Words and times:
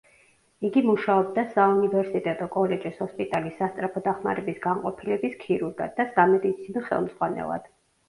იგი 0.69 0.81
მუშაობდა 0.85 1.43
საუნივერსიტეტო 1.57 2.49
კოლეჯის 2.57 2.99
ჰოსპიტალის 3.03 3.55
სასწრაფო 3.63 4.05
დახმარების 4.09 4.61
განყოფილების 4.67 5.41
ქირურგად 5.47 5.97
და 6.03 6.11
სამედიცინო 6.19 6.89
ხელმძღვანელად. 6.93 7.75